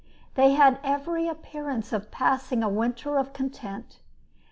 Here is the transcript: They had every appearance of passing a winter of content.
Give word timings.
They 0.33 0.53
had 0.53 0.79
every 0.83 1.27
appearance 1.27 1.93
of 1.93 2.09
passing 2.09 2.63
a 2.63 2.69
winter 2.69 3.19
of 3.19 3.33
content. 3.33 3.99